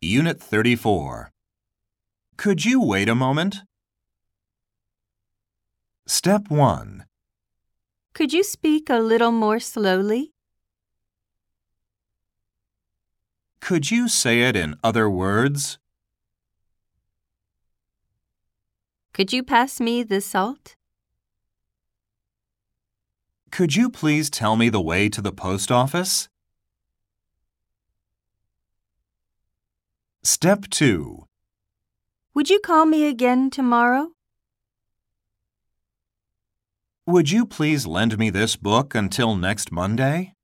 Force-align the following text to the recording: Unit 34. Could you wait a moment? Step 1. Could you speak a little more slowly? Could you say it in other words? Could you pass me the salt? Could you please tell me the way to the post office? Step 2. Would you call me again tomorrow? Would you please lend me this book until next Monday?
Unit 0.00 0.40
34. 0.40 1.32
Could 2.36 2.64
you 2.64 2.80
wait 2.80 3.08
a 3.08 3.16
moment? 3.16 3.62
Step 6.06 6.48
1. 6.48 7.04
Could 8.14 8.32
you 8.32 8.44
speak 8.44 8.88
a 8.88 9.00
little 9.00 9.32
more 9.32 9.58
slowly? 9.58 10.30
Could 13.60 13.90
you 13.90 14.06
say 14.06 14.42
it 14.42 14.54
in 14.54 14.76
other 14.84 15.10
words? 15.10 15.80
Could 19.12 19.32
you 19.32 19.42
pass 19.42 19.80
me 19.80 20.04
the 20.04 20.20
salt? 20.20 20.76
Could 23.50 23.74
you 23.74 23.90
please 23.90 24.30
tell 24.30 24.54
me 24.54 24.68
the 24.68 24.80
way 24.80 25.08
to 25.08 25.20
the 25.20 25.32
post 25.32 25.72
office? 25.72 26.28
Step 30.30 30.68
2. 30.68 31.24
Would 32.34 32.50
you 32.50 32.60
call 32.60 32.84
me 32.84 33.06
again 33.06 33.48
tomorrow? 33.48 34.10
Would 37.06 37.30
you 37.30 37.46
please 37.46 37.86
lend 37.86 38.18
me 38.18 38.28
this 38.28 38.54
book 38.54 38.94
until 38.94 39.36
next 39.36 39.72
Monday? 39.72 40.34